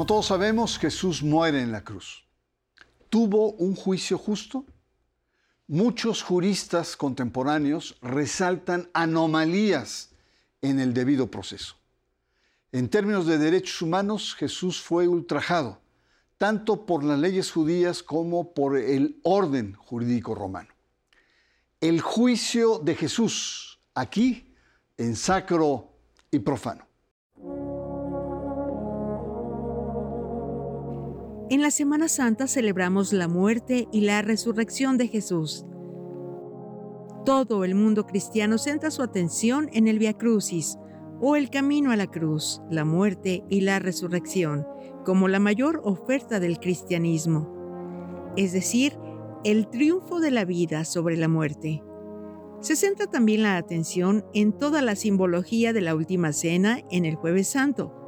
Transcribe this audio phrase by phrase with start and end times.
[0.00, 2.24] Como todos sabemos, Jesús muere en la cruz.
[3.10, 4.64] ¿Tuvo un juicio justo?
[5.66, 10.08] Muchos juristas contemporáneos resaltan anomalías
[10.62, 11.76] en el debido proceso.
[12.72, 15.82] En términos de derechos humanos, Jesús fue ultrajado,
[16.38, 20.70] tanto por las leyes judías como por el orden jurídico romano.
[21.78, 24.54] El juicio de Jesús, aquí,
[24.96, 25.92] en sacro
[26.30, 26.89] y profano.
[31.50, 35.66] En la Semana Santa celebramos la muerte y la resurrección de Jesús.
[37.26, 40.78] Todo el mundo cristiano centra su atención en el Via Crucis,
[41.20, 44.64] o el camino a la cruz, la muerte y la resurrección,
[45.04, 48.96] como la mayor oferta del cristianismo, es decir,
[49.42, 51.82] el triunfo de la vida sobre la muerte.
[52.60, 57.16] Se centra también la atención en toda la simbología de la Última Cena en el
[57.16, 57.99] Jueves Santo,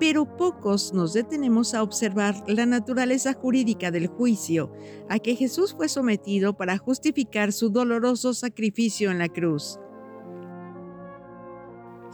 [0.00, 4.72] pero pocos nos detenemos a observar la naturaleza jurídica del juicio
[5.10, 9.78] a que Jesús fue sometido para justificar su doloroso sacrificio en la cruz.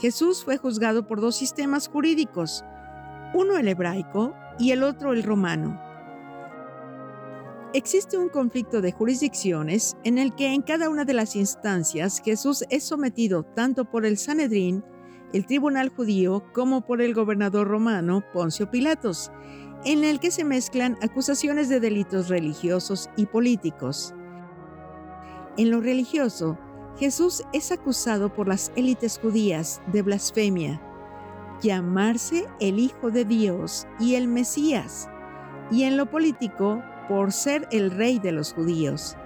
[0.01, 2.65] Jesús fue juzgado por dos sistemas jurídicos,
[3.33, 5.81] uno el hebraico y el otro el romano.
[7.73, 12.65] Existe un conflicto de jurisdicciones en el que en cada una de las instancias Jesús
[12.69, 14.83] es sometido tanto por el Sanedrín
[15.33, 19.31] el tribunal judío como por el gobernador romano Poncio Pilatos,
[19.85, 24.15] en el que se mezclan acusaciones de delitos religiosos y políticos.
[25.57, 26.59] En lo religioso,
[26.99, 30.81] Jesús es acusado por las élites judías de blasfemia,
[31.61, 35.09] llamarse el Hijo de Dios y el Mesías,
[35.71, 39.17] y en lo político por ser el rey de los judíos.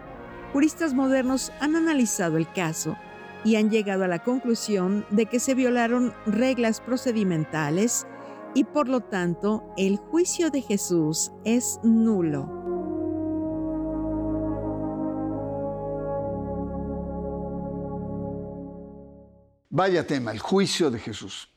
[0.53, 2.97] Juristas modernos han analizado el caso
[3.45, 8.07] y han llegado a la conclusión de que se violaron reglas procedimentales
[8.55, 12.59] y por lo tanto el juicio de Jesús es nulo.
[19.73, 21.49] Vaya tema, el juicio de Jesús.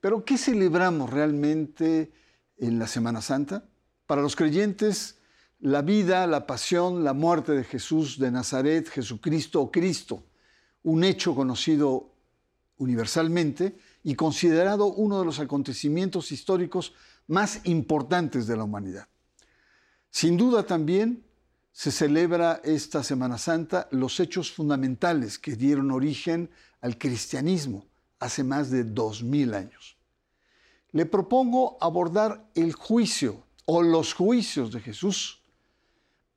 [0.00, 2.12] Pero ¿qué celebramos realmente
[2.58, 3.64] en la Semana Santa?
[4.06, 5.18] Para los creyentes,
[5.58, 10.22] la vida, la pasión, la muerte de Jesús de Nazaret, Jesucristo o Cristo
[10.86, 12.12] un hecho conocido
[12.78, 16.92] universalmente y considerado uno de los acontecimientos históricos
[17.26, 19.08] más importantes de la humanidad.
[20.10, 21.24] Sin duda también
[21.72, 27.84] se celebra esta Semana Santa los hechos fundamentales que dieron origen al cristianismo
[28.20, 29.96] hace más de dos mil años.
[30.92, 35.42] Le propongo abordar el juicio o los juicios de Jesús.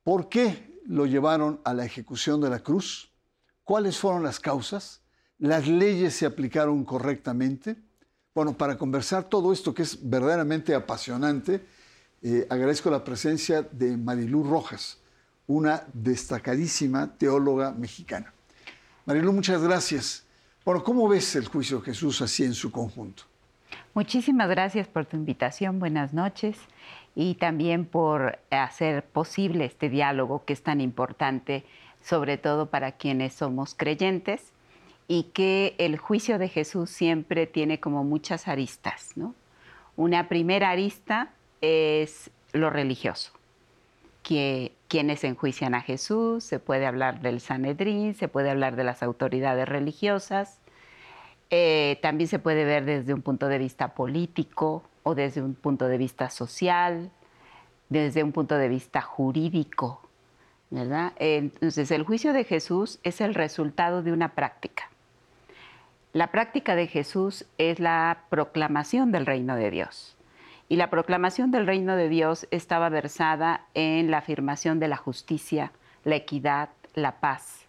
[0.04, 3.09] ¿Por qué lo llevaron a la ejecución de la cruz?
[3.70, 5.00] ¿Cuáles fueron las causas?
[5.38, 7.76] ¿Las leyes se aplicaron correctamente?
[8.34, 11.64] Bueno, para conversar todo esto que es verdaderamente apasionante,
[12.24, 14.98] eh, agradezco la presencia de Marilú Rojas,
[15.46, 18.34] una destacadísima teóloga mexicana.
[19.06, 20.26] Marilú, muchas gracias.
[20.66, 23.22] Bueno, ¿cómo ves el juicio de Jesús así en su conjunto?
[23.94, 26.58] Muchísimas gracias por tu invitación, buenas noches,
[27.14, 31.66] y también por hacer posible este diálogo que es tan importante
[32.02, 34.54] sobre todo para quienes somos creyentes,
[35.08, 39.14] y que el juicio de Jesús siempre tiene como muchas aristas.
[39.16, 39.34] ¿no?
[39.96, 43.32] Una primera arista es lo religioso,
[44.22, 49.02] que quienes enjuician a Jesús, se puede hablar del Sanedrín, se puede hablar de las
[49.02, 50.60] autoridades religiosas,
[51.50, 55.88] eh, también se puede ver desde un punto de vista político o desde un punto
[55.88, 57.10] de vista social,
[57.90, 60.08] desde un punto de vista jurídico,
[60.72, 64.90] entonces, el juicio de Jesús es el resultado de una práctica.
[66.14, 70.16] La práctica de Jesús es la proclamación del reino de Dios.
[70.68, 75.72] Y la proclamación del reino de Dios estaba versada en la afirmación de la justicia,
[76.04, 77.66] la equidad, la paz.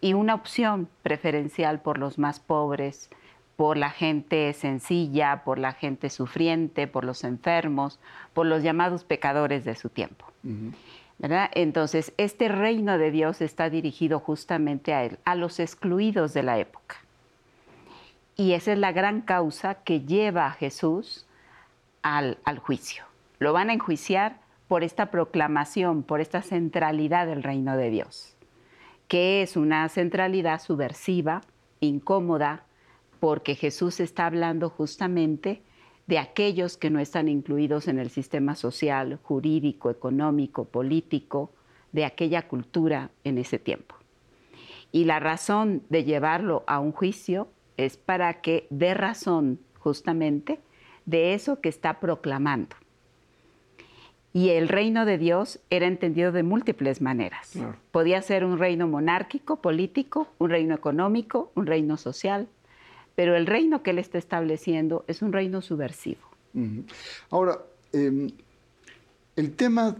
[0.00, 3.10] Y una opción preferencial por los más pobres,
[3.56, 7.98] por la gente sencilla, por la gente sufriente, por los enfermos,
[8.32, 10.26] por los llamados pecadores de su tiempo.
[11.20, 16.58] Entonces, este reino de Dios está dirigido justamente a él, a los excluidos de la
[16.58, 16.96] época.
[18.36, 21.26] Y esa es la gran causa que lleva a Jesús
[22.02, 23.04] al, al juicio.
[23.40, 24.38] Lo van a enjuiciar
[24.68, 28.36] por esta proclamación, por esta centralidad del reino de Dios,
[29.08, 31.40] que es una centralidad subversiva,
[31.80, 32.62] incómoda,
[33.18, 35.62] porque Jesús está hablando justamente
[36.08, 41.50] de aquellos que no están incluidos en el sistema social, jurídico, económico, político
[41.92, 43.94] de aquella cultura en ese tiempo.
[44.90, 50.60] Y la razón de llevarlo a un juicio es para que dé razón justamente
[51.04, 52.74] de eso que está proclamando.
[54.32, 57.58] Y el reino de Dios era entendido de múltiples maneras.
[57.92, 62.48] Podía ser un reino monárquico, político, un reino económico, un reino social,
[63.18, 66.20] pero el reino que él está estableciendo es un reino subversivo.
[67.30, 67.58] Ahora,
[67.92, 68.30] em,
[69.34, 69.96] el tema,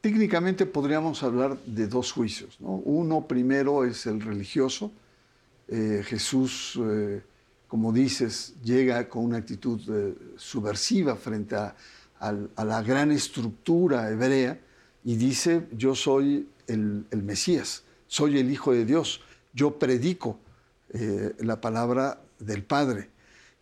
[0.00, 2.56] técnicamente podríamos hablar de dos juicios.
[2.60, 4.90] Uno primero es el religioso.
[5.68, 7.20] Eh, Jesús, eh,
[7.68, 11.76] como dices, llega con una actitud eh, subversiva frente a,
[12.64, 14.58] la gran estructura hebrea
[15.04, 19.20] y dice, yo soy el, el Mesías, soy el Hijo de Dios,
[19.52, 20.38] yo predico
[21.40, 23.10] la palabra del Padre.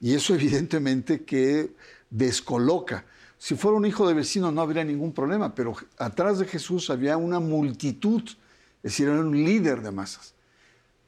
[0.01, 1.75] Y eso evidentemente que
[2.11, 3.05] descoloca.
[3.39, 7.17] Si fuera un hijo de vecino no habría ningún problema, pero atrás de Jesús había
[7.17, 10.35] una multitud, es decir, era un líder de masas.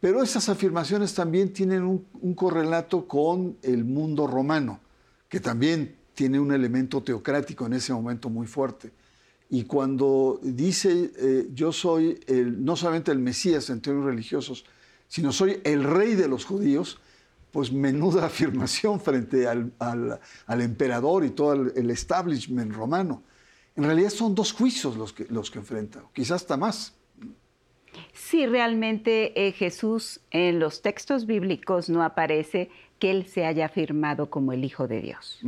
[0.01, 4.81] Pero esas afirmaciones también tienen un, correlato con el mundo romano,
[5.29, 8.91] que también tiene un elemento teocrático en ese momento muy fuerte.
[9.49, 14.65] Y cuando dice, eh, yo soy no solamente el Mesías en términos religiosos,
[15.09, 16.99] sino soy el rey de los judíos,
[17.55, 23.23] pues menuda afirmación frente al, emperador y todo el, establishment romano.
[23.77, 26.97] En realidad son dos juicios los que, los que enfrenta, quizás hasta más.
[28.13, 34.31] Sí, realmente eh, Jesús en los textos bíblicos no aparece que él se haya afirmado
[34.31, 35.41] como el Hijo de Dios.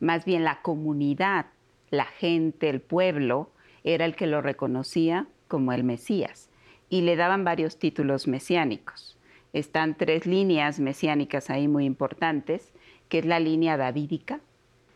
[0.00, 1.46] Más bien la comunidad,
[1.90, 3.50] la gente, el pueblo,
[3.84, 6.48] era el que lo reconocía como el Mesías
[6.88, 9.18] y le daban varios títulos mesiánicos
[9.52, 12.72] están tres líneas mesiánicas ahí muy importantes,
[13.08, 14.40] que es la línea davídica,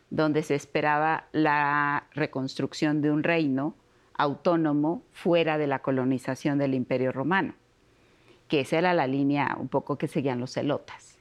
[0.09, 3.75] donde se esperaba la reconstrucción de un reino
[4.17, 7.53] autónomo fuera de la colonización del Imperio Romano,
[8.47, 11.19] que esa era la línea un poco que seguían los celotas,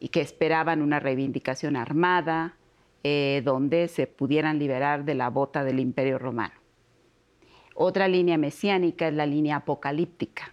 [0.00, 2.56] y que esperaban una reivindicación armada,
[3.04, 6.54] eh, donde se pudieran liberar de la bota del Imperio Romano.
[7.74, 10.52] Otra línea mesiánica es la línea apocalíptica,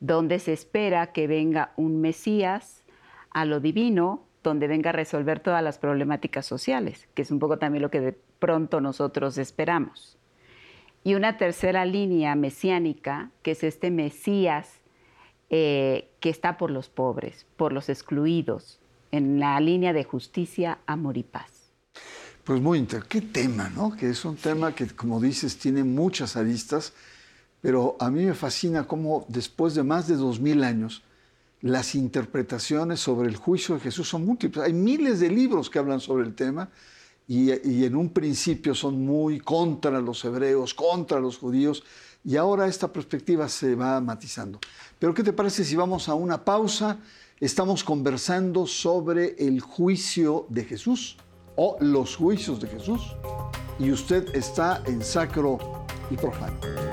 [0.00, 2.84] donde se espera que venga un Mesías
[3.30, 7.58] a lo divino, donde venga a resolver todas las problemáticas sociales, que es un poco
[7.58, 10.16] también lo que de pronto nosotros esperamos.
[11.04, 14.80] Y una tercera línea mesiánica, que es este Mesías
[15.50, 18.80] eh, que está por los pobres, por los excluidos,
[19.10, 21.72] en la línea de justicia, amor y paz.
[22.44, 23.20] Pues muy interesante.
[23.20, 23.96] Qué tema, ¿no?
[23.96, 26.92] Que es un tema que, como dices, tiene muchas aristas
[27.60, 31.02] pero a mí me fascina cómo después de más de dos mil años,
[31.60, 34.64] las interpretaciones sobre el juicio de Jesús son múltiples.
[34.64, 36.68] Hay miles de libros que hablan sobre el tema
[37.26, 37.50] y,
[37.84, 41.84] en un principio son muy contra los hebreos, contra los judíos,
[42.24, 44.58] y ahora esta perspectiva se va matizando.
[44.98, 46.98] Pero ¿qué te parece si vamos a una pausa?
[47.38, 51.16] Estamos conversando sobre el juicio de Jesús
[51.56, 53.14] o los juicios de Jesús
[53.78, 55.58] y usted está en sacro
[56.10, 56.87] y profano.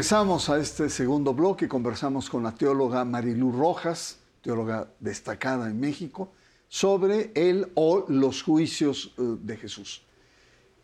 [0.00, 6.32] Regresamos a este segundo bloque, conversamos con la teóloga Marilú Rojas, teóloga destacada en México,
[6.68, 10.02] sobre el o los juicios eh, de Jesús.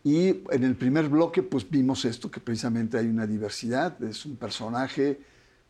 [0.05, 4.37] Y en el primer bloque pues vimos esto, que precisamente hay una diversidad, es un
[4.37, 5.19] personaje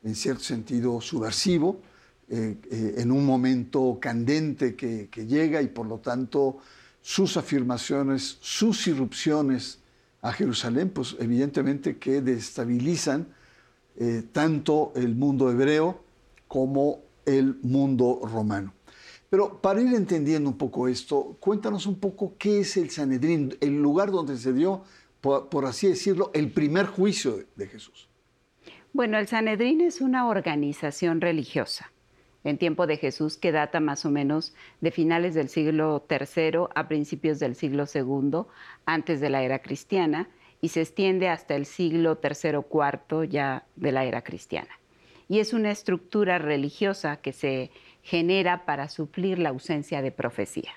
[0.02, 1.80] en cierto sentido subversivo,
[2.28, 6.58] eh, eh, en un momento candente que, que llega y por lo tanto
[7.00, 9.78] sus afirmaciones, sus irrupciones,
[10.26, 13.28] a Jerusalén, pues evidentemente que destabilizan
[13.98, 16.00] eh, tanto el mundo hebreo
[16.48, 18.72] como el mundo romano.
[19.28, 23.82] Pero para ir entendiendo un poco esto, cuéntanos un poco qué es el Sanedrín, el
[23.82, 24.82] lugar donde se dio,
[25.20, 28.08] por, así decirlo, el primer juicio de Jesús.
[28.92, 31.92] Bueno, el Sanedrín es una organización religiosa
[32.44, 36.86] en tiempo de Jesús que data más o menos de finales del siglo III a
[36.86, 38.42] principios del siglo II,
[38.86, 40.28] antes de la era cristiana,
[40.60, 44.70] y se extiende hasta el siglo III IV ya de la era cristiana.
[45.28, 47.70] Y es una estructura religiosa que se
[48.02, 50.70] genera para suplir la ausencia de profecía.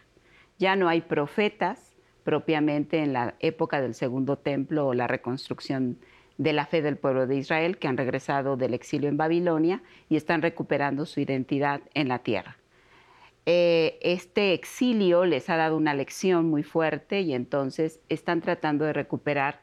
[0.57, 6.00] Ya no hay profetas propiamente en la época del Segundo Templo o la reconstrucción
[6.38, 10.15] de la fe del pueblo de Israel que han regresado del exilio en Babilonia y
[10.15, 12.57] están recuperando su identidad en la tierra.
[13.45, 18.93] Eh, este exilio les ha dado una lección muy fuerte y entonces están tratando de
[18.93, 19.59] recuperar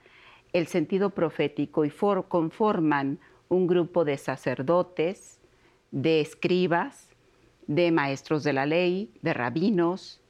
[0.58, 5.38] el sentido profético y conforman un grupo de sacerdotes,
[5.90, 7.10] de escribas,
[7.66, 10.20] de maestros de la ley, de rabinos,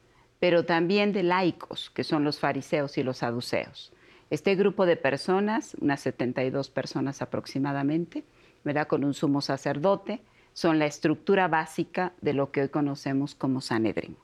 [0.41, 3.93] pero también de laicos, que son los fariseos y los saduceos.
[4.29, 8.25] Este grupo de personas, unas 72 personas aproximadamente,
[8.65, 8.89] ¿verdad?
[8.89, 14.17] con un sumo sacerdote, son la estructura básica de lo que hoy conocemos como Sanedrín.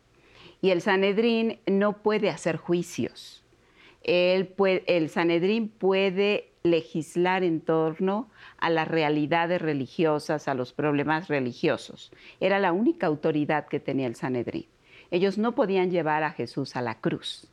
[0.60, 3.41] Y el Sanedrín no puede hacer juicios.
[4.04, 8.28] El Sanedrín puede legislar en torno
[8.58, 12.12] a las realidades religiosas, a los problemas religiosos.
[12.40, 14.66] Era la única autoridad que tenía el Sanedrín.
[15.10, 17.48] Ellos no podían llevar a Jesús a la cruz,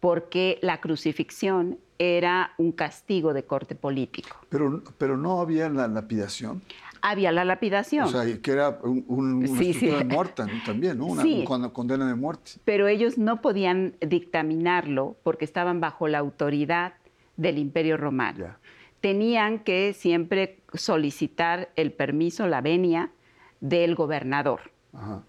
[0.00, 4.36] porque la crucifixión era un castigo de corte político.
[4.48, 6.62] Pero, pero no había la lapidación.
[7.02, 8.04] Había la lapidación.
[8.04, 11.06] O sea, que era un, una de muerte también, ¿no?
[11.06, 12.52] Una, condena de muerte.
[12.64, 16.94] Pero ellos no podían dictaminarlo porque estaban bajo la autoridad
[17.36, 18.56] del Imperio Romano.
[19.00, 23.10] Tenían que siempre solicitar el permiso, la venia
[23.60, 24.72] del gobernador,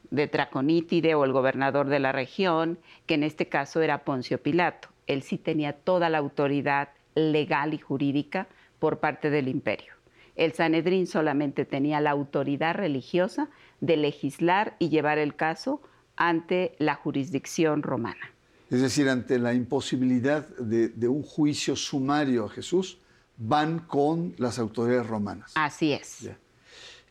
[0.09, 4.89] de Traconítide o el gobernador de la región, que en este caso era Poncio Pilato.
[5.07, 8.47] Él sí tenía toda la autoridad legal y jurídica
[8.79, 10.00] por parte del imperio.
[10.35, 15.81] El Sanedrín solamente tenía la autoridad religiosa de legislar y llevar el caso
[16.15, 18.31] ante la jurisdicción romana.
[18.69, 22.99] Es decir, ante la imposibilidad de, un juicio sumario a Jesús,
[23.37, 25.51] van con las autoridades romanas.
[25.55, 26.29] Así es.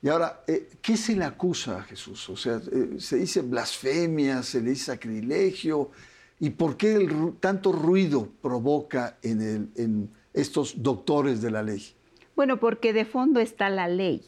[0.00, 2.31] Y ahora, eh, ¿qué se le acusa a Jesús?
[2.31, 5.91] O sea, eh, se dice blasfemia, se le dice sacrilegio.
[6.39, 7.07] ¿Y por qué
[7.41, 11.95] tanto ruido provoca en, en estos doctores de la ley?
[12.40, 14.23] Bueno, porque de fondo está la ley,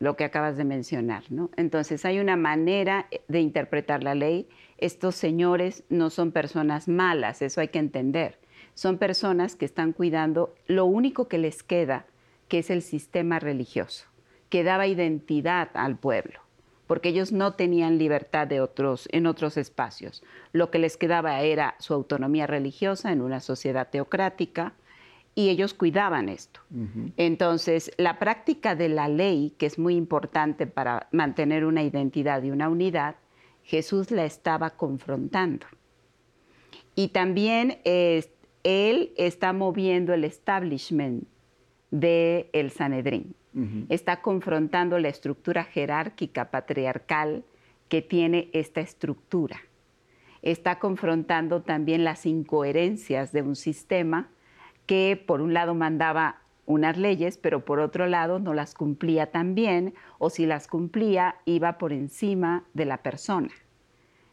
[0.00, 1.48] lo que acabas de mencionar, ¿no?
[1.56, 7.60] Entonces hay una manera de interpretar la ley estos señores no son personas malas, eso
[7.60, 8.40] hay que entender.
[8.74, 12.04] Son personas que están cuidando lo único que les queda,
[12.48, 14.08] que es el sistema religioso,
[14.48, 16.40] que daba identidad al pueblo,
[16.88, 20.24] porque ellos no tenían libertad de otros, en otros espacios.
[20.50, 24.74] Lo que les quedaba era su autonomía religiosa en una sociedad teocrática,
[25.34, 26.60] y ellos cuidaban esto.
[27.16, 32.50] Entonces, la práctica de la ley, que es muy importante para mantener una identidad y
[32.50, 33.16] una unidad,
[33.62, 35.66] Jesús la estaba confrontando.
[36.94, 41.24] Y también él está moviendo el establishment
[41.90, 43.34] del el Sanedrín.
[43.88, 47.44] Está confrontando la estructura jerárquica patriarcal
[47.88, 49.60] que tiene esta estructura.
[50.42, 54.30] Está confrontando también las incoherencias de un sistema
[54.86, 59.54] que por un lado mandaba unas leyes, pero por otro lado no las cumplía tan
[59.54, 63.50] bien, o si las cumplía iba por encima de la persona.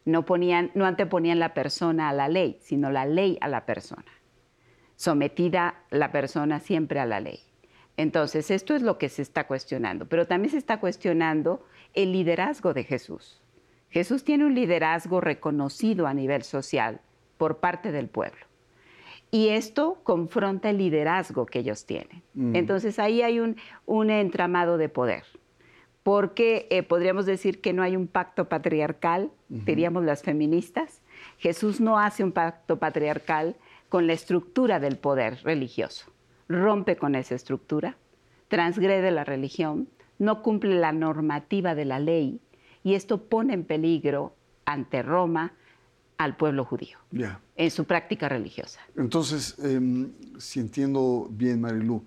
[0.06, 4.06] No, ponían, no anteponían la persona a la ley, sino la ley a la persona.
[4.96, 7.40] Sometida la persona siempre a la ley.
[7.98, 12.74] Entonces, esto es lo que se está cuestionando, pero también se está cuestionando el liderazgo
[12.74, 13.42] de Jesús.
[13.90, 17.02] Jesús tiene un liderazgo reconocido a nivel social
[17.38, 18.49] por parte del pueblo.
[19.32, 22.24] Y esto confronta el liderazgo que ellos tienen.
[22.34, 22.56] Mm.
[22.56, 25.24] Entonces ahí hay un, un, entramado de poder,
[26.04, 31.02] porque eh, podríamos decir que no hay un pacto patriarcal, diríamos las feministas.
[31.38, 33.56] Jesús no hace un pacto patriarcal
[33.90, 36.12] con la estructura del poder religioso.
[36.48, 37.98] Rompe con esa estructura,
[38.48, 42.40] transgrede la religión, no cumple la normativa de la ley
[42.84, 44.34] y esto pone en peligro
[44.66, 45.54] ante Roma
[46.20, 46.98] al pueblo judío
[47.56, 48.82] en su práctica religiosa.
[48.98, 52.06] Entonces, em, si entiendo bien, Marilú,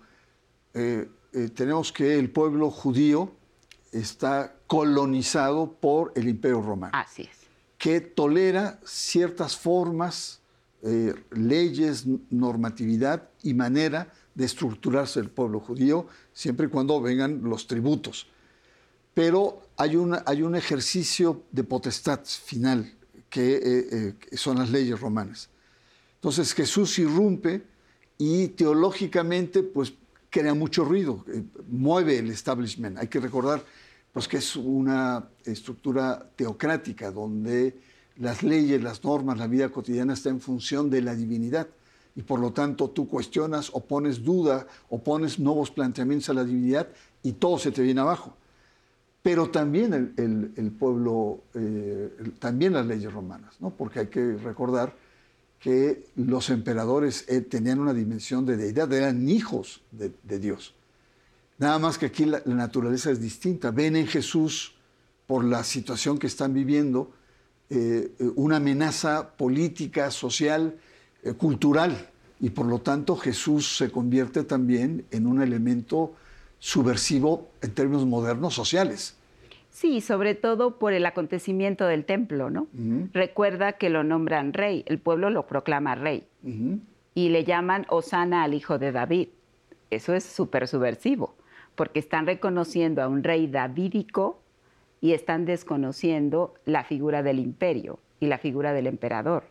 [0.74, 3.32] eh, eh, tenemos que el pueblo judío
[3.90, 6.92] está colonizado por el Imperio Romano.
[6.94, 7.38] Así es.
[7.78, 10.42] Que tolera ciertas formas,
[10.82, 17.66] eh, leyes, normatividad y manera de estructurarse el pueblo judío, siempre y cuando vengan los
[17.66, 18.26] tributos.
[19.14, 22.92] Pero hay, una, hay un ejercicio de potestad final
[23.32, 25.48] que eh, eh, son las leyes romanas.
[26.16, 27.62] Entonces Jesús irrumpe
[28.18, 29.94] y teológicamente pues
[30.28, 32.98] crea mucho ruido, eh, mueve el establishment.
[32.98, 33.64] Hay que recordar
[34.12, 37.74] pues que es una estructura teocrática donde
[38.18, 41.68] las leyes, las normas, la vida cotidiana está en función de la divinidad
[42.14, 46.44] y por lo tanto tú cuestionas o pones duda o pones nuevos planteamientos a la
[46.44, 46.86] divinidad
[47.22, 48.36] y todo se te viene abajo
[49.22, 52.10] pero también el, pueblo, eh,
[52.40, 53.70] también las leyes romanas, ¿no?
[53.70, 54.94] porque hay que recordar
[55.60, 60.74] que los emperadores eh, tenían una dimensión de deidad, eran hijos de, Dios.
[61.58, 63.70] Nada más que aquí la, naturaleza es distinta.
[63.70, 64.74] Ven en Jesús,
[65.28, 67.12] por la situación que están viviendo,
[67.70, 70.76] eh, una amenaza política, social,
[71.38, 72.10] cultural,
[72.40, 76.16] y por lo tanto Jesús se convierte también en un elemento
[76.62, 79.18] subversivo en términos modernos sociales.
[79.70, 82.68] Sí, sobre todo por el acontecimiento del templo, ¿no?
[83.12, 86.22] Recuerda que lo nombran rey, el pueblo lo proclama rey
[87.16, 89.30] y le llaman Osana al hijo de David.
[89.90, 91.34] Eso es súper subversivo,
[91.74, 94.40] porque están reconociendo a un rey davídico
[95.00, 99.46] y están desconociendo la figura del imperio y la figura del emperador.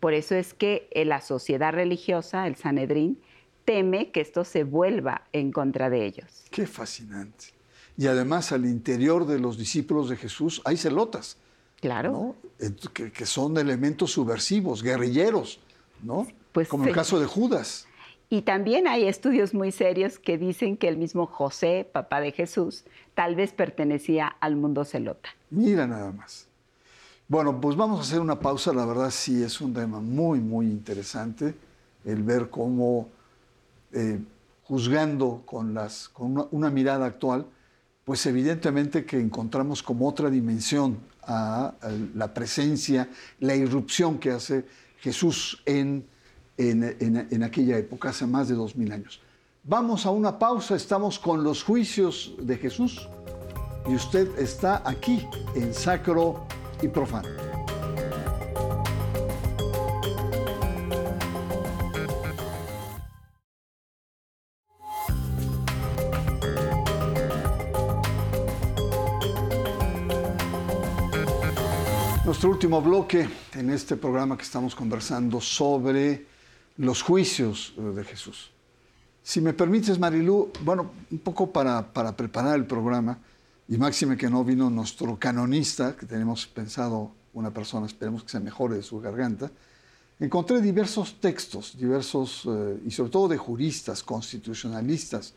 [0.00, 3.20] Por eso es que la sociedad religiosa, el Sanedrín,
[3.64, 6.44] teme que esto se vuelva en contra de ellos.
[6.50, 7.46] Qué fascinante.
[7.96, 11.38] Y además al interior de los discípulos de Jesús hay celotas.
[11.80, 12.34] Claro.
[12.92, 15.60] Que, son elementos subversivos, guerrilleros,
[16.02, 16.26] ¿no?
[16.52, 17.86] Pues Como el caso de Judas.
[18.30, 22.84] Y también hay estudios muy serios que dicen que el mismo José, papá de Jesús,
[23.14, 25.28] tal vez pertenecía al mundo celota.
[25.50, 26.48] Mira nada más.
[27.28, 28.72] Bueno, pues vamos a hacer una pausa.
[28.72, 31.54] La verdad sí es un tema muy, muy interesante
[32.04, 33.08] el ver cómo,
[33.94, 34.20] eh,
[34.64, 37.46] juzgando con, las, con una, mirada actual,
[38.04, 41.72] pues evidentemente que encontramos como otra dimensión a
[42.14, 43.08] la presencia,
[43.40, 44.66] la irrupción que hace
[45.00, 46.04] Jesús en
[46.56, 49.20] en, aquella época, hace más de dos mil años.
[49.64, 53.08] Vamos a una pausa, estamos con los juicios de Jesús
[53.88, 56.46] y usted está aquí en Sacro
[56.82, 57.53] y Profano.
[72.44, 76.26] Nuestro último bloque en este programa que estamos conversando sobre
[76.76, 78.50] los juicios eh, de Jesús.
[79.22, 83.18] Si me permites, Marilú, bueno, un poco para, para preparar el programa,
[83.66, 88.40] y máxime que no vino nuestro canonista, que tenemos pensado una persona, esperemos que se
[88.40, 89.50] mejore de su garganta,
[90.20, 95.32] encontré diversos textos, diversos, eh, y sobre todo de juristas, constitucionalistas,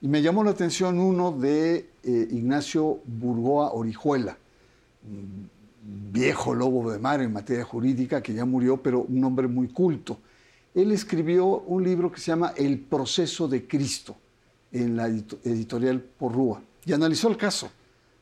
[0.00, 4.38] y me llamó la atención uno de eh, Ignacio Burgoa Orijuela,
[5.86, 10.18] viejo lobo de mar en materia jurídica, que ya murió, pero un hombre muy culto
[10.74, 14.16] él escribió un libro que se llama El proceso de Cristo
[14.72, 17.70] en la editorial Porrúa y analizó el caso.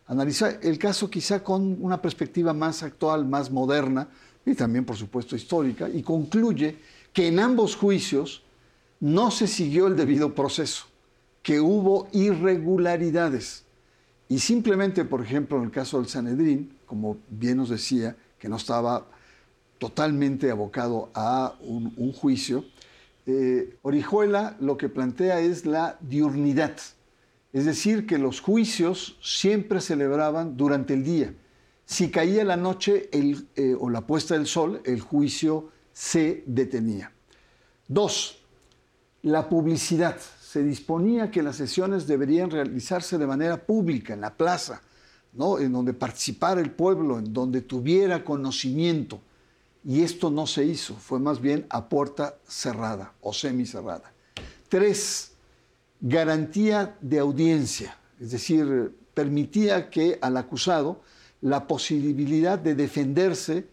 [0.07, 4.09] Analizó el caso quizá con una perspectiva más actual, más moderna
[4.45, 6.77] y también, por supuesto, histórica, y concluye
[7.13, 8.43] que en ambos juicios
[9.01, 10.87] no se siguió el debido proceso,
[11.43, 13.65] que hubo irregularidades.
[14.33, 18.57] Y simplemente, por ejemplo, en el caso del Sanedrín, como bien nos decía, que no
[18.57, 19.07] estaba
[19.77, 22.65] totalmente abocado a un, juicio,
[23.27, 26.75] eh, Orijuela lo que plantea es la diurnidad,
[27.53, 31.35] es decir, que los juicios siempre celebraban durante el día.
[31.85, 37.13] Si caía la noche eh, o la puesta del sol, el juicio se detenía.
[37.87, 38.43] Dos,
[39.21, 40.17] la publicidad.
[40.53, 44.83] Se disponía que las sesiones deberían realizarse de manera pública, en la plaza,
[45.33, 45.59] ¿no?
[45.59, 49.23] en donde participara el pueblo, en donde tuviera conocimiento.
[49.83, 54.13] Y esto no se hizo, fue más bien a puerta cerrada o semicerrada.
[54.69, 55.33] Tres,
[56.03, 61.01] garantía de audiencia, es decir, permitía que al acusado
[61.41, 63.67] la posibilidad de defenderse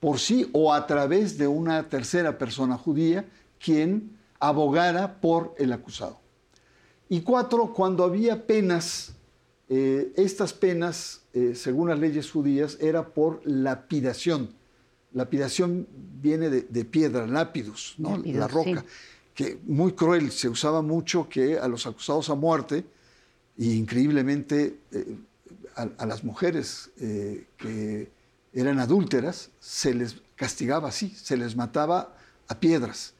[0.00, 3.26] por sí o a través de una tercera persona judía
[3.60, 6.20] quien abogara por el acusado.
[7.08, 9.12] Y cuatro, cuando había penas,
[9.68, 14.54] eh, estas penas, eh, según las leyes judías, era por lapidación
[15.12, 15.88] Lapidación
[16.20, 18.18] viene de, piedra, lápidus, ¿no?
[18.18, 18.84] la roca,
[19.32, 22.84] que muy cruel, se usaba mucho que a los acusados a muerte,
[23.56, 25.16] e increíblemente eh,
[25.74, 28.10] a, las mujeres que
[28.52, 32.14] eran adúlteras, se les castigaba así, se les mataba
[32.48, 33.14] a piedras.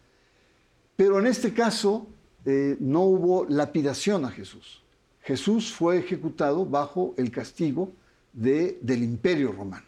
[0.97, 2.07] Pero en este caso
[2.45, 4.83] eh, no hubo lapidación a Jesús.
[5.23, 7.93] Jesús fue ejecutado bajo el castigo
[8.33, 9.87] de, del imperio romano.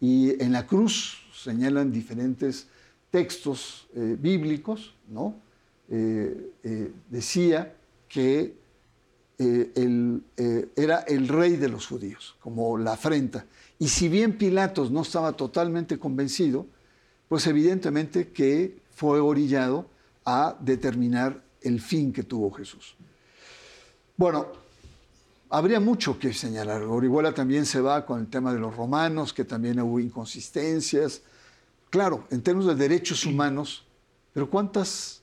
[0.00, 2.68] Y en la cruz señalan diferentes
[3.10, 5.34] textos eh, bíblicos, ¿no?
[5.90, 6.52] Eh,
[7.08, 7.74] decía
[8.08, 8.54] que
[9.38, 10.22] él,
[10.76, 13.46] era el rey de los judíos, como la afrenta.
[13.78, 16.66] Y si bien Pilatos no estaba totalmente convencido,
[17.28, 19.86] pues evidentemente que fue orillado
[20.28, 22.94] a determinar el fin que tuvo Jesús.
[24.16, 24.46] Bueno,
[25.48, 26.82] habría mucho que señalar.
[26.82, 31.22] Orihuela también se va con el tema de los romanos, que también hubo inconsistencias.
[31.88, 33.86] Claro, en términos de derechos humanos,
[34.34, 35.22] pero ¿cuántos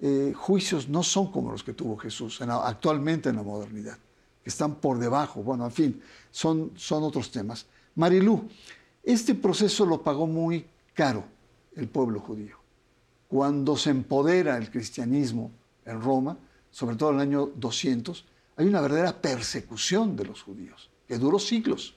[0.00, 3.98] eh, juicios no son como los que tuvo Jesús actualmente en la modernidad?
[4.42, 5.42] Que están por debajo.
[5.42, 7.66] Bueno, en fin, son, son otros temas.
[7.96, 8.48] Marilú,
[9.02, 11.24] este proceso lo pagó muy caro
[11.76, 12.57] el pueblo judío.
[13.28, 15.52] Cuando se empodera el cristianismo
[15.84, 16.36] en Roma,
[16.70, 18.24] sobre todo en el año 200,
[18.56, 20.90] hay una verdadera persecución de los judíos.
[21.06, 21.96] que duró siglos,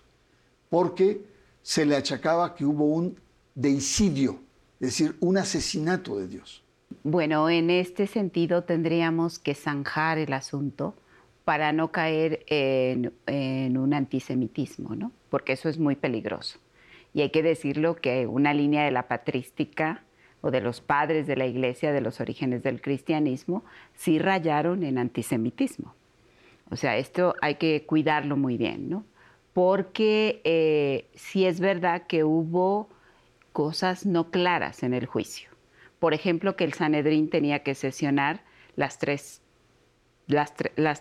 [0.69, 1.21] porque
[1.61, 3.19] se le achacaba que hubo un
[3.55, 4.39] deicidio,
[4.79, 6.63] es decir, un asesinato de Dios.
[7.03, 10.95] Bueno, en este sentido tendríamos que zanjar el asunto
[11.43, 13.11] para no caer en,
[13.77, 15.11] un antisemitismo, ¿no?
[15.29, 16.59] Porque eso es muy peligroso.
[17.13, 20.03] Y hay que decirlo que una línea de la patrística
[20.41, 24.97] o de los padres de la iglesia, de los orígenes del cristianismo, sí rayaron en
[24.97, 25.95] antisemitismo.
[26.71, 29.05] O sea, esto hay que cuidarlo muy bien, ¿no?
[29.53, 32.89] Porque eh, sí es verdad que hubo
[33.51, 35.49] cosas no claras en el juicio.
[35.99, 38.41] Por ejemplo, que el Sanedrín tenía que sesionar
[38.75, 39.41] las tres,
[40.25, 40.53] las,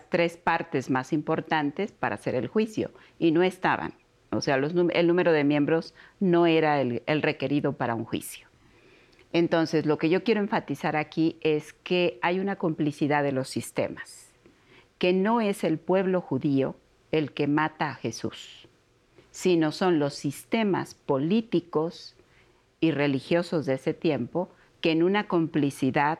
[0.09, 3.93] tres partes más importantes para hacer el juicio y no estaban.
[4.31, 8.50] O sea, el número de miembros no era el, el requerido para un juicio.
[9.33, 14.29] Entonces, lo que yo quiero enfatizar aquí es que hay una complicidad de los sistemas,
[14.97, 16.75] que no es el pueblo judío
[17.11, 18.67] el que mata a Jesús,
[19.31, 22.15] sino son los sistemas políticos
[22.79, 24.49] y religiosos de ese tiempo
[24.81, 26.19] que en una complicidad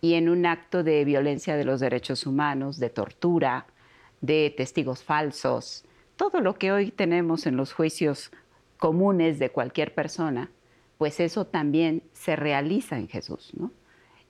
[0.00, 3.66] y en un acto de violencia de los derechos humanos, de tortura,
[4.20, 5.84] de testigos falsos,
[6.16, 8.30] todo lo que hoy tenemos en los juicios
[8.76, 10.50] comunes de cualquier persona,
[10.98, 13.72] pues eso también se realiza en Jesús, ¿no?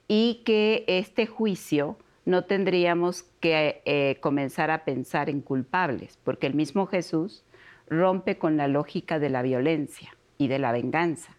[0.07, 6.55] Y que este juicio no tendríamos que eh, comenzar a pensar en culpables, porque el
[6.55, 7.43] mismo Jesús
[7.87, 11.37] rompe con la lógica de la violencia y de la venganza.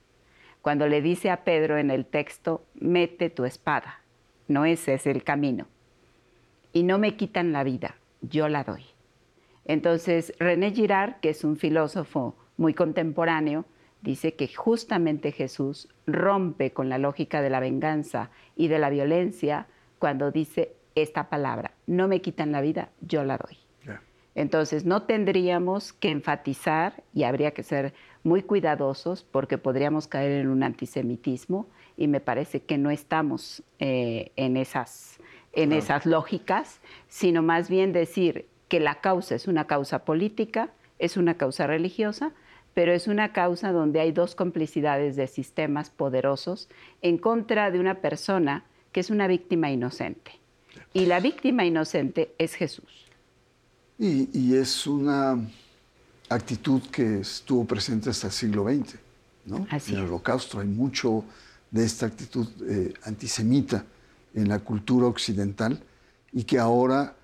[0.62, 4.00] Cuando le dice a Pedro en el texto, mete tu espada,
[4.48, 5.66] no ese es el camino.
[6.72, 8.84] Y no me quitan la vida, yo la doy.
[9.64, 13.64] Entonces, René Girard, que es un filósofo muy contemporáneo,
[14.02, 19.66] dice que justamente Jesús rompe con la lógica de la venganza y de la violencia
[19.98, 23.58] cuando dice esta palabra, no me quitan la vida, yo la doy.
[24.34, 30.48] Entonces, no tendríamos que enfatizar y habría que ser muy cuidadosos porque podríamos caer en
[30.48, 35.18] un antisemitismo y me parece que no estamos eh, en, esas,
[35.52, 41.16] en esas lógicas, sino más bien decir que la causa es una causa política, es
[41.16, 42.32] una causa religiosa,
[42.76, 46.68] pero es una causa donde hay dos complicidades de sistemas poderosos
[47.00, 50.32] en contra de una persona que es una víctima inocente.
[50.92, 53.06] Y la víctima inocente es Jesús.
[53.98, 55.38] Y, es una
[56.28, 58.96] actitud que estuvo presente hasta el siglo XX.
[59.46, 59.66] ¿no?
[59.70, 61.24] en el holocausto hay mucho
[61.70, 63.86] de esta actitud eh, antisemita
[64.34, 65.82] en la cultura occidental
[66.30, 67.16] y que ahora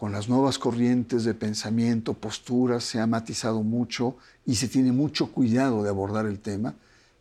[0.00, 5.30] con las nuevas corrientes de pensamiento, posturas, se ha matizado mucho y se tiene mucho
[5.30, 6.74] cuidado de abordar el tema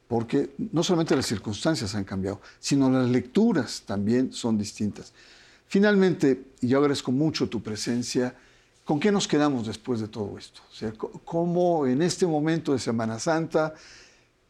[0.07, 5.11] porque no solamente las circunstancias han cambiado, sino las lecturas también son distintas.
[5.67, 8.33] Finalmente, y yo agradezco mucho tu presencia,
[8.85, 10.61] ¿con qué nos quedamos después de todo esto?
[10.71, 10.93] O sea,
[11.25, 13.73] ¿cómo en este momento de Semana Santa,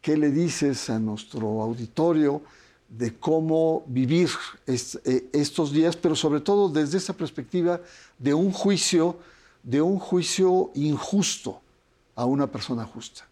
[0.03, 2.43] qué le dices a nuestro auditorio
[2.89, 4.29] de cómo vivir
[4.65, 7.81] eh, estos días, pero sobre todo desde esa perspectiva
[8.17, 9.17] de un juicio,
[9.63, 11.61] de un juicio injusto
[12.15, 13.25] a una persona justa?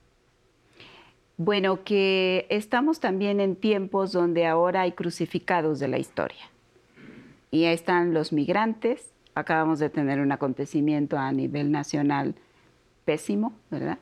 [1.36, 6.50] Bueno, que estamos también en tiempos donde ahora hay crucificados de la historia.
[7.52, 9.12] Y ahí están los migrantes.
[9.36, 12.36] Acabamos de tener un acontecimiento a nivel nacional
[13.06, 14.00] pésimo, ¿verdad?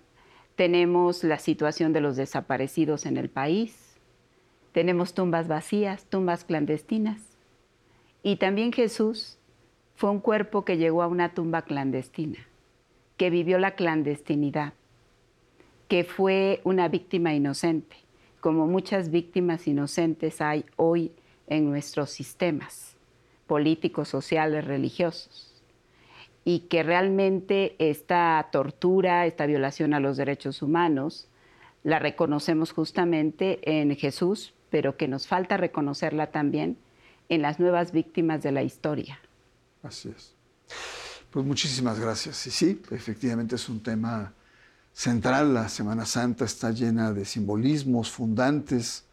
[0.56, 3.85] Tenemos la situación de los desaparecidos en el país.
[4.76, 7.22] Tenemos tumbas vacías, tumbas clandestinas.
[8.24, 9.40] Y también Jesús
[9.96, 12.40] fue un cuerpo que llegó a una tumba clandestina,
[13.16, 14.74] que vivió la clandestinidad
[15.88, 17.96] que fue una víctima inocente,
[18.42, 21.14] como muchas víctimas inocentes hay hoy
[21.48, 22.98] en nuestros sistemas
[23.48, 25.54] políticos, sociales, religiosos,
[26.44, 31.30] y que realmente esta tortura, esta violación a los derechos humanos,
[31.84, 36.78] la reconocemos justamente en Jesús, pero que nos falta reconocerla también
[37.30, 39.20] en las nuevas víctimas de la historia.
[39.84, 40.34] Así es.
[41.32, 42.48] Pues muchísimas gracias.
[42.48, 44.34] Y sí, efectivamente es un tema
[44.94, 49.04] central, la Semana Santa está llena de simbolismos fundantes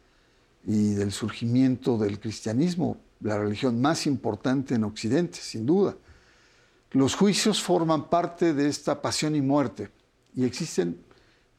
[0.64, 5.96] y del surgimiento del cristianismo, la religión más importante en Occidente, sin duda.
[6.92, 9.90] Los juicios forman parte de esta pasión y muerte
[10.36, 10.98] y existen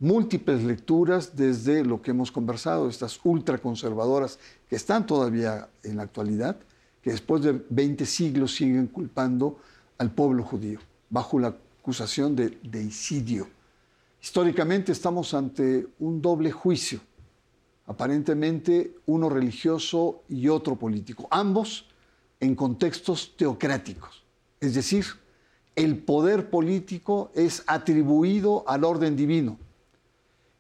[0.04, 4.38] múltiples lecturas desde lo que hemos conversado, estas ultraconservadoras
[4.70, 6.58] que están todavía en la actualidad,
[7.02, 9.58] que después de 20 siglos siguen culpando
[9.98, 13.48] al pueblo judío bajo la acusación de deicidio
[14.24, 17.02] Históricamente estamos ante un doble juicio,
[17.86, 21.88] aparentemente uno religioso y otro político, ambos
[22.40, 24.24] en contextos teocráticos,
[24.62, 25.06] es decir,
[25.76, 29.58] el poder político es atribuido al orden divino.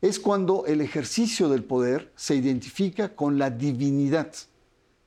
[0.04, 4.34] Es cuando el ejercicio del poder se identifica con la divinidad.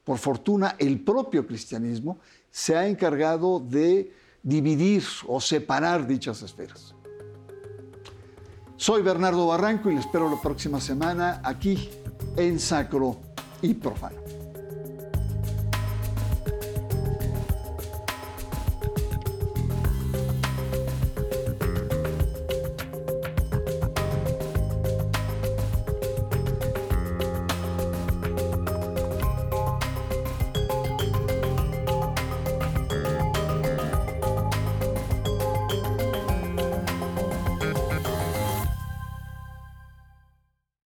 [0.05, 2.19] Por fortuna, el propio cristianismo
[2.51, 4.11] se ha encargado de
[4.43, 6.95] dividir o separar dichas esferas.
[8.79, 11.91] Soy Bernardo Barranco y les espero la próxima semana aquí
[12.39, 13.19] en Sacro
[13.61, 14.46] y Profano.